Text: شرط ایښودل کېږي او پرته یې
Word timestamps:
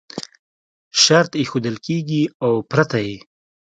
شرط 1.03 1.31
ایښودل 1.41 1.75
کېږي 1.85 2.23
او 2.45 2.53
پرته 2.71 2.97
یې 3.07 3.17